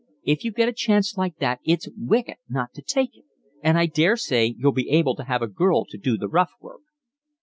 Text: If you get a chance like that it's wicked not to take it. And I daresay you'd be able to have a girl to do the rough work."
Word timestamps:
If 0.23 0.43
you 0.43 0.51
get 0.51 0.67
a 0.67 0.73
chance 0.73 1.15
like 1.15 1.37
that 1.37 1.59
it's 1.63 1.87
wicked 1.95 2.37
not 2.49 2.73
to 2.73 2.81
take 2.81 3.15
it. 3.15 3.25
And 3.61 3.77
I 3.77 3.85
daresay 3.85 4.45
you'd 4.57 4.73
be 4.73 4.89
able 4.89 5.13
to 5.15 5.25
have 5.25 5.43
a 5.43 5.47
girl 5.47 5.85
to 5.85 5.97
do 5.99 6.17
the 6.17 6.27
rough 6.27 6.53
work." 6.59 6.81